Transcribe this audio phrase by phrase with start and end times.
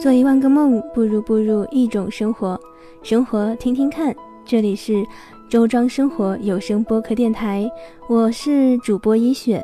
[0.00, 2.58] 做一万个梦，不如步入一种生活。
[3.02, 4.16] 生活听听看，
[4.46, 5.04] 这里是
[5.46, 7.70] 周庄生活有声播客电台，
[8.08, 9.62] 我是主播一雪。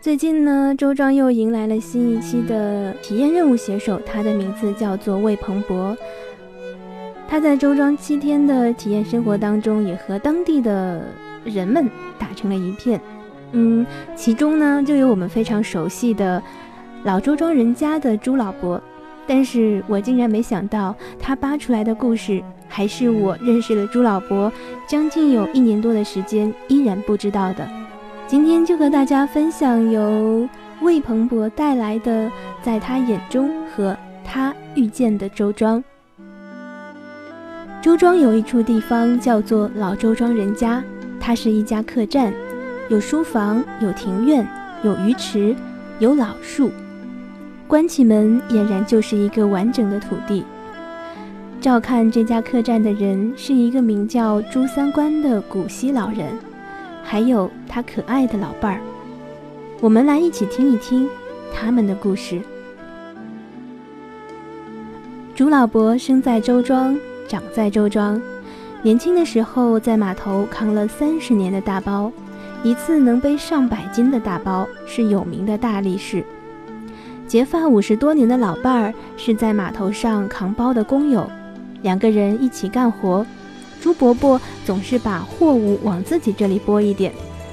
[0.00, 5.94] 最近呢，周庄又迎来了新一期的体验任务写手，他的名字叫做魏鹏博。
[7.28, 11.04] 他在周庄七天的体验生活当中，也和当地的
[11.44, 11.86] 人们
[12.18, 12.98] 打成了一片。
[13.52, 13.84] 嗯，
[14.16, 16.42] 其中呢，就有我们非常熟悉的
[17.04, 18.82] 老周庄人家的朱老伯。
[19.26, 24.52] 但是我竟然没想到，他扒出来的故事，还是我认识了朱老伯
[24.86, 27.68] 将近有一年多的时间依然不知道的。
[28.26, 30.48] 今天就和大家分享由
[30.80, 32.30] 魏鹏博带来的，
[32.62, 35.82] 在他眼中和他遇见的周庄。
[37.80, 40.82] 周庄有一处地方叫做老周庄人家，
[41.20, 42.32] 它是一家客栈，
[42.88, 44.46] 有书房，有庭院，
[44.82, 45.54] 有鱼池，
[45.98, 46.70] 有老树。
[47.72, 50.44] 关起门，俨然就是一个完整的土地。
[51.58, 56.38] 照看这家客栈的人是一个名叫朱三官的古稀老人，
[57.02, 58.80] 还有他可爱的老伴儿。
[59.80, 61.08] 我们来一起听一听
[61.50, 62.42] 他们的故事。
[65.34, 66.94] 朱老伯生在周庄，
[67.26, 68.20] 长在周庄，
[68.82, 72.12] 年轻的时候在码头扛了三十年的大包，
[72.62, 76.22] 一次能背上百斤的大包，是有名的大力士。
[77.32, 81.26] 结发五十多年的老伴儿是在码头上扛包的工友，
[81.80, 83.24] 两个人一起干活。
[83.80, 87.10] 朱伯伯总是把货物往自己这里拨一点，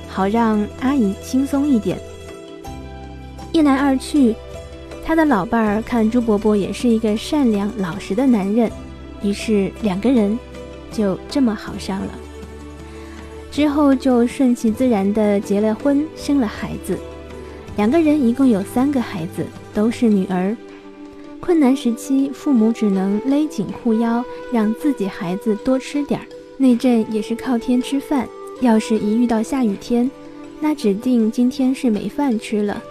[0.10, 1.98] 好让阿姨轻松一点。
[3.54, 4.36] 一来二去，
[5.06, 8.70] 他的老伴儿看朱伯伯也是一个善良老实的男人，
[9.24, 10.38] 于是两个人
[10.92, 12.12] 就这么好上了。
[13.50, 17.00] 之后就顺其自然地结了婚，生了孩子。
[17.78, 19.46] 两个人一共有三个孩子。
[19.74, 20.56] 都是女儿，
[21.40, 26.26] 困难时期，父母只能勒紧裤腰，让自己孩子多吃点儿。
[26.58, 28.28] 那阵也是靠天吃饭，
[28.60, 30.10] 要是一遇到下雨天，
[30.60, 32.82] 那指定今天是没饭吃了。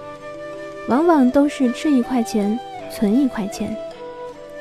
[0.88, 2.58] 往往都是吃一块钱，
[2.90, 3.76] 存一块钱。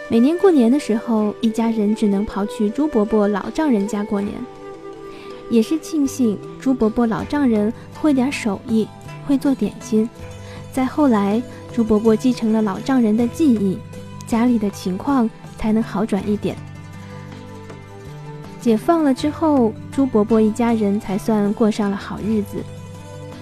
[0.10, 4.34] 每年过年的时候，一家人只能跑去朱伯伯老丈人家过年。
[5.50, 8.86] 也是庆幸朱伯伯老丈人会点手艺，
[9.26, 10.10] 会做点心。
[10.74, 11.42] 再后来。
[11.78, 13.78] 朱伯伯继承了老丈人的技艺，
[14.26, 15.30] 家里的情况
[15.60, 16.56] 才能好转一点。
[18.60, 22.64] 解放了之后，朱伯伯一家人才算过上了好日子。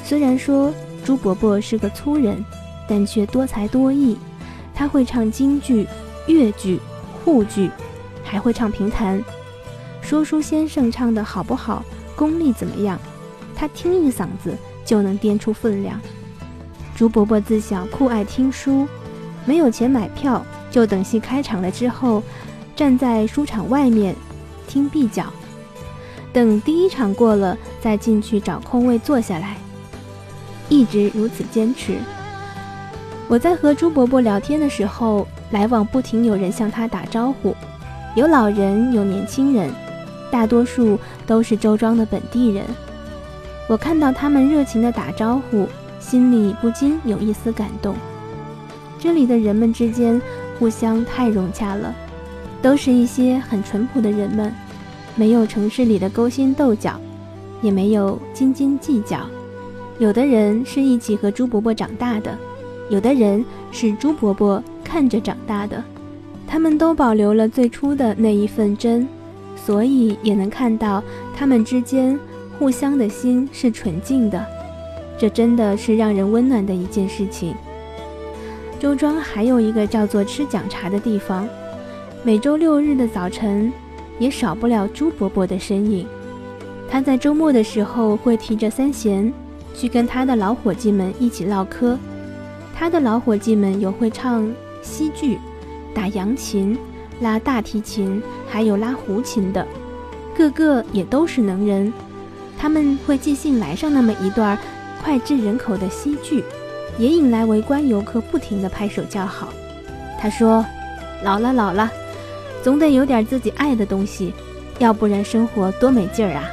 [0.03, 0.73] 虽然说
[1.05, 2.43] 朱伯伯是个粗人，
[2.89, 4.17] 但却多才多艺。
[4.73, 5.87] 他会唱京剧、
[6.27, 6.77] 越剧、
[7.23, 7.71] 沪剧，
[8.21, 9.23] 还会唱评弹。
[10.01, 11.85] 说书先生唱的好不好，
[12.17, 12.99] 功力怎么样，
[13.55, 15.97] 他听一嗓子就能掂出分量。
[16.95, 18.87] 朱伯伯自小酷爱听书，
[19.43, 20.41] 没有钱买票，
[20.71, 22.23] 就等戏开场了之后，
[22.73, 24.15] 站在书场外面
[24.65, 25.25] 听闭角，
[26.31, 29.57] 等第一场过了再进去找空位坐下来，
[30.69, 31.97] 一直如此坚持。
[33.27, 37.53] 我在和朱伯伯聊天的时候，来往不停有人向他打招呼，
[38.15, 39.69] 有老人，有年轻人，
[40.31, 42.63] 大多数都是周庄的本地人。
[43.67, 45.67] 我看到他们热情地打招呼。
[46.05, 47.95] 心里不禁有一丝感动。
[48.99, 50.21] 这里的人们之间
[50.59, 51.91] 互相太融洽了，
[52.61, 54.53] 都是一些很淳朴的人们，
[55.15, 56.99] 没有城市里的勾心斗角，
[57.59, 59.21] 也没有斤斤计较。
[59.97, 62.37] 有的人是一起和朱伯伯长大的，
[62.91, 65.83] 有的人是朱伯伯看着长大的，
[66.45, 69.07] 他们都保留了最初的那一份真，
[69.55, 71.03] 所以也能看到
[71.35, 72.19] 他们之间
[72.59, 74.45] 互相的心是纯净的。
[75.17, 77.55] 这真的是让人温暖的一件事情。
[78.79, 81.47] 周庄还有一个叫做吃讲茶的地方，
[82.23, 83.71] 每周六日的早晨，
[84.19, 86.05] 也少不了朱伯伯的身影。
[86.89, 89.33] 他在周末的时候会提着三弦，
[89.73, 91.97] 去跟他的老伙计们一起唠嗑。
[92.75, 95.39] 他的老伙计们有会唱戏剧、
[95.93, 96.77] 打扬琴、
[97.21, 99.65] 拉大提琴，还有拉胡琴的，
[100.37, 101.91] 个个也都是能人。
[102.57, 104.57] 他们会即兴来上那么一段儿。
[105.05, 106.43] 脍炙人口的戏剧，
[106.97, 109.49] 也引来围观游客不停的拍手叫好。
[110.19, 110.65] 他说
[111.23, 111.87] ：“老了老了，
[112.63, 114.33] 总得有点自己爱的东西，
[114.79, 116.49] 要不然生活多没劲儿啊。”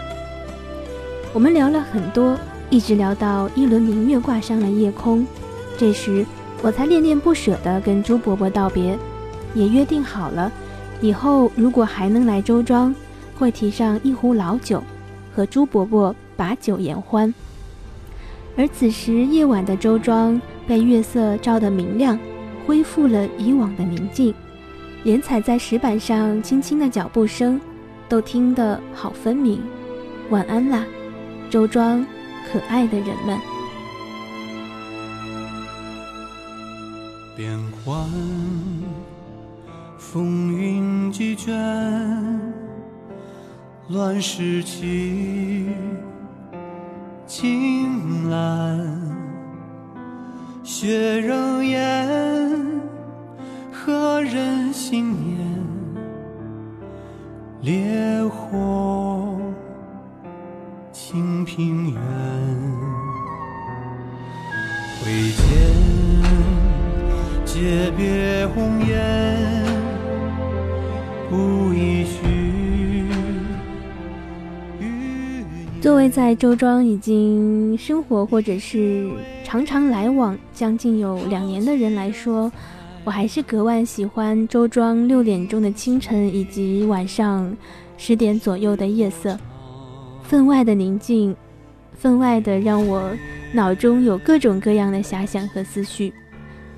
[1.32, 2.38] 我们聊了很多，
[2.68, 5.26] 一直聊到一轮明月挂上了夜空。
[5.78, 6.26] 这时，
[6.60, 8.98] 我才恋恋不舍地跟朱伯伯道别，
[9.54, 10.52] 也约定好了，
[11.00, 12.94] 以后如果还能来周庄，
[13.38, 14.84] 会提上一壶老酒，
[15.34, 17.32] 和朱伯伯把酒言欢。
[18.56, 22.18] 而此时夜晚的周庄被月色照得明亮，
[22.66, 24.34] 恢复了以往的宁静，
[25.04, 27.60] 连踩在石板上轻轻的脚步声，
[28.08, 29.60] 都听得好分明。
[30.30, 30.84] 晚安啦，
[31.48, 32.04] 周庄
[32.50, 33.38] 可爱的人们。
[37.34, 38.06] 变幻，
[39.98, 41.54] 风云几卷，
[43.88, 45.70] 乱世起，
[47.42, 48.88] 青蓝，
[50.62, 52.08] 雪仍烟，
[53.72, 55.44] 何人心念？
[57.62, 59.01] 烈火，
[75.82, 79.10] 作为在周庄已经生活或者是
[79.42, 82.52] 常常来往将近有两年的人来说，
[83.02, 87.56] 我还是格外喜欢周庄六点钟的清晨以及晚上
[87.96, 89.36] 十点左右的夜色，
[90.22, 91.34] 分外的宁静，
[91.98, 93.10] 分外的让我
[93.52, 96.12] 脑中有各种各样的遐想和思绪。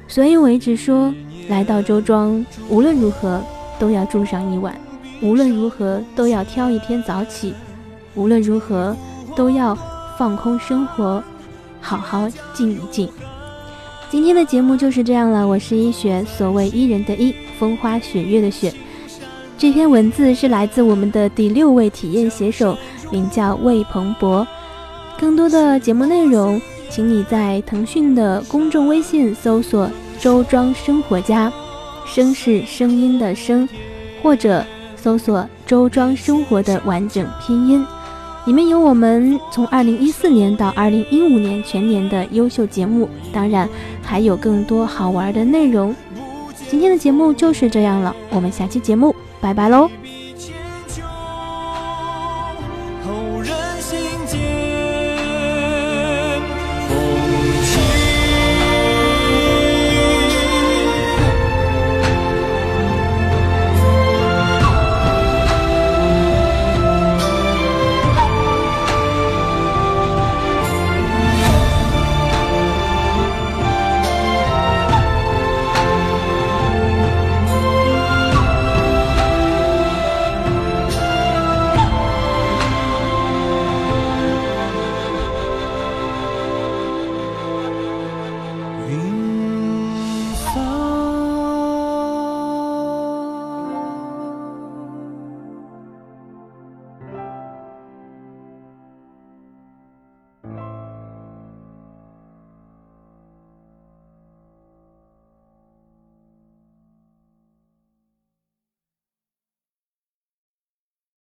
[0.08, 1.12] 所以我一直说，
[1.50, 3.44] 来到周庄，无论如何
[3.78, 4.74] 都要住上一晚，
[5.20, 7.52] 无论如何都要挑一天早起，
[8.14, 8.96] 无论如何
[9.36, 9.76] 都要
[10.18, 11.22] 放空生活，
[11.80, 13.08] 好好静一静。
[14.10, 18.72] 今天的节目就是这样了，我是一雪，所谓伊人的伊，风花雪月的雪。
[19.58, 22.76] 这篇文字是来自我们的第六位体验写手，
[23.10, 24.46] 名叫魏鹏博。
[25.18, 26.60] 更多的节目内容。
[26.90, 29.90] 请你在腾讯的公众微信搜索
[30.20, 31.52] “周庄生活家”，
[32.06, 33.68] 声是声音的声，
[34.22, 34.64] 或者
[34.94, 37.84] 搜索“周庄生活”的完整拼音，
[38.46, 43.68] 里面有我们从二零一四年到二零一五年全年的优秀节目，当然
[44.02, 45.94] 还有更多好玩的内容。
[46.68, 49.88] 今天的节目就是这样了，我们下期节目拜拜喽。